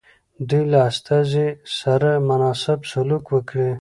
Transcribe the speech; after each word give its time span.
دوی 0.49 0.63
له 0.71 0.79
استازي 0.91 1.47
سره 1.79 2.09
مناسب 2.29 2.79
سلوک 2.91 3.23
وکړي. 3.29 3.69